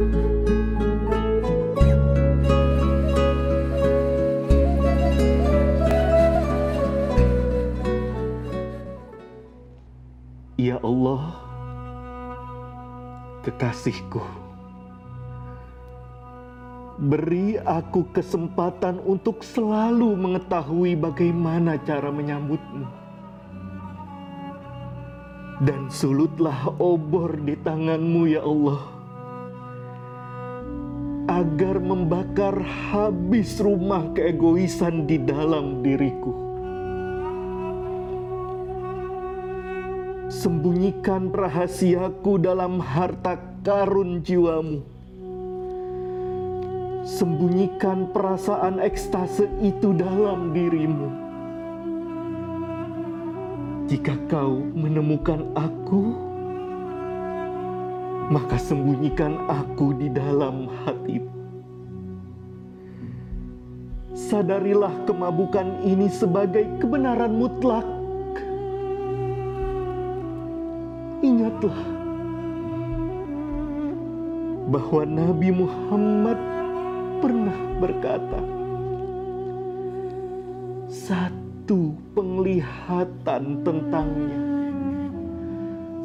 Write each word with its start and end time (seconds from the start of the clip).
Ya 0.00 0.08
Allah, 10.80 11.36
kekasihku, 13.44 14.24
beri 16.96 17.60
aku 17.60 18.08
kesempatan 18.16 19.04
untuk 19.04 19.44
selalu 19.44 20.16
mengetahui 20.16 20.96
bagaimana 20.96 21.76
cara 21.84 22.08
menyambutmu. 22.08 22.88
Dan 25.60 25.92
sulutlah 25.92 26.72
obor 26.80 27.36
di 27.36 27.52
tanganmu 27.60 28.32
ya 28.32 28.40
Allah, 28.40 28.99
agar 31.30 31.78
membakar 31.78 32.58
habis 32.90 33.62
rumah 33.62 34.10
keegoisan 34.18 35.06
di 35.06 35.14
dalam 35.22 35.78
diriku. 35.78 36.34
Sembunyikan 40.26 41.30
rahasiaku 41.30 42.42
dalam 42.42 42.82
harta 42.82 43.38
karun 43.62 44.26
jiwamu. 44.26 44.82
Sembunyikan 47.06 48.10
perasaan 48.10 48.82
ekstase 48.82 49.46
itu 49.62 49.94
dalam 49.94 50.50
dirimu. 50.50 51.08
Jika 53.86 54.14
kau 54.30 54.62
menemukan 54.74 55.50
aku, 55.54 56.29
maka 58.30 58.54
sembunyikan 58.62 59.50
aku 59.50 59.90
di 59.98 60.06
dalam 60.06 60.70
hatimu. 60.86 61.34
Sadarilah 64.14 64.94
kemabukan 65.02 65.82
ini 65.82 66.06
sebagai 66.06 66.62
kebenaran 66.78 67.34
mutlak 67.34 67.82
ingatlah 71.26 71.78
bahwa 74.70 75.02
Nabi 75.02 75.50
Muhammad 75.50 76.38
pernah 77.18 77.58
berkata, 77.82 78.40
"Satu 80.86 81.98
penglihatan 82.14 83.66
tentangnya, 83.66 84.42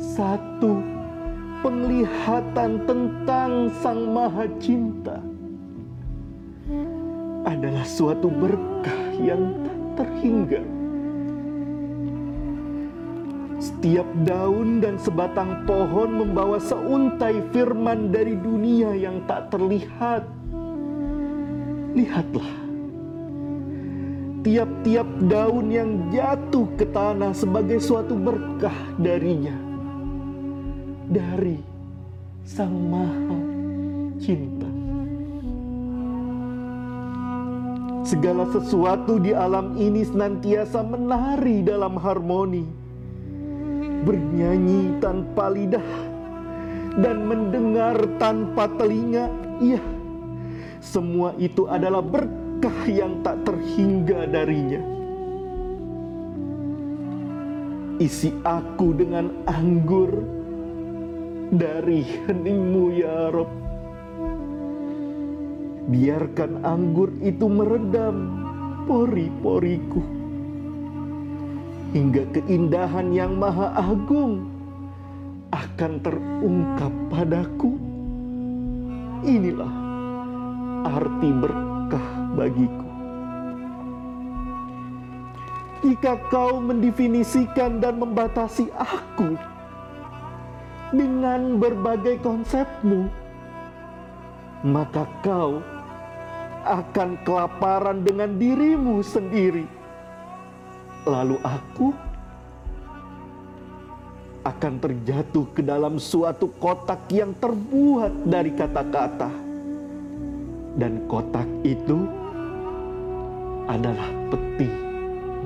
satu 0.00 1.03
penglihatan 1.64 2.84
tentang 2.84 3.72
Sang 3.80 4.12
Maha 4.12 4.44
Cinta 4.60 5.16
adalah 7.48 7.88
suatu 7.88 8.28
berkah 8.28 9.16
yang 9.16 9.64
tak 9.64 10.04
terhingga." 10.04 10.60
Setiap 13.64 14.04
daun 14.28 14.84
dan 14.84 15.00
sebatang 15.00 15.64
pohon 15.64 16.20
membawa 16.20 16.60
seuntai 16.60 17.40
firman 17.48 18.12
dari 18.12 18.36
dunia 18.36 18.92
yang 18.92 19.24
tak 19.24 19.48
terlihat. 19.48 20.28
Lihatlah, 21.96 22.52
tiap-tiap 24.44 25.08
daun 25.32 25.72
yang 25.72 26.12
jatuh 26.12 26.68
ke 26.76 26.84
tanah 26.92 27.32
sebagai 27.32 27.80
suatu 27.80 28.12
berkah 28.12 28.76
darinya, 29.00 29.56
dari 31.08 31.60
Sang 32.44 32.72
Maha 32.88 33.40
Cinta. 34.20 34.68
Segala 38.04 38.44
sesuatu 38.52 39.16
di 39.16 39.32
alam 39.32 39.80
ini 39.80 40.04
senantiasa 40.04 40.84
menari 40.84 41.64
dalam 41.64 41.96
harmoni 41.96 42.64
bernyanyi 44.04 45.00
tanpa 45.00 45.48
lidah 45.48 45.88
dan 47.00 47.24
mendengar 47.24 47.96
tanpa 48.20 48.68
telinga. 48.76 49.32
Iya, 49.60 49.80
semua 50.84 51.32
itu 51.40 51.64
adalah 51.64 52.04
berkah 52.04 52.80
yang 52.86 53.24
tak 53.24 53.40
terhingga 53.48 54.28
darinya. 54.28 54.84
Isi 57.96 58.34
aku 58.44 58.92
dengan 58.92 59.32
anggur 59.48 60.43
dari 61.54 62.02
heningmu 62.26 62.84
ya 62.98 63.30
Rob. 63.30 63.50
Biarkan 65.84 66.66
anggur 66.66 67.14
itu 67.22 67.46
meredam 67.46 68.42
pori-poriku 68.90 70.02
hingga 71.94 72.26
keindahan 72.34 73.14
yang 73.14 73.38
maha 73.38 73.70
agung 73.78 74.50
akan 75.54 75.92
terungkap 76.02 76.92
padaku. 77.12 77.78
Inilah 79.22 79.70
arti 80.84 81.30
berkah 81.30 82.08
bagiku. 82.34 82.88
Jika 85.84 86.16
kau 86.32 86.64
mendefinisikan 86.64 87.78
dan 87.78 88.00
membatasi 88.00 88.72
aku 88.72 89.53
dengan 90.94 91.58
berbagai 91.58 92.22
konsepmu, 92.22 93.10
maka 94.62 95.04
kau 95.20 95.60
akan 96.64 97.20
kelaparan 97.26 98.00
dengan 98.00 98.38
dirimu 98.40 99.04
sendiri 99.04 99.68
lalu 101.04 101.36
aku 101.44 101.92
akan 104.44 104.76
terjatuh 104.76 105.44
ke 105.56 105.60
dalam 105.64 105.96
suatu 105.96 106.52
kotak 106.60 107.08
yang 107.08 107.32
terbuat 107.36 108.28
dari 108.28 108.52
kata-kata, 108.52 109.32
dan 110.76 111.04
kotak 111.08 111.48
itu 111.64 112.04
adalah 113.64 114.08
peti 114.28 114.68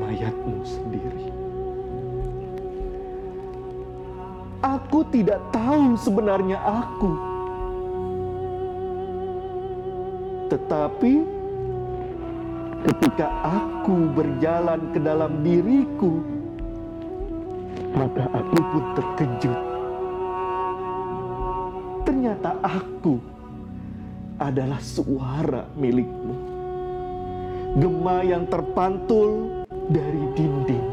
mayatmu 0.02 0.58
sendiri. 0.66 1.37
Aku 4.58 5.06
tidak 5.14 5.38
tahu 5.54 5.94
sebenarnya 5.94 6.58
aku, 6.58 7.12
tetapi 10.50 11.22
ketika 12.90 13.30
aku 13.46 14.10
berjalan 14.18 14.82
ke 14.90 14.98
dalam 14.98 15.46
diriku, 15.46 16.18
maka 17.94 18.26
aku 18.34 18.58
pun 18.58 18.84
terkejut. 18.98 19.60
Ternyata 22.02 22.50
aku 22.58 23.14
adalah 24.42 24.82
suara 24.82 25.70
milikmu. 25.78 26.34
Gema 27.78 28.26
yang 28.26 28.42
terpantul 28.50 29.62
dari 29.86 30.22
dinding 30.34 30.86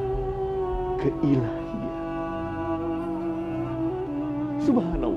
keilahian. 1.01 1.64
Subhanallah. 4.65 5.14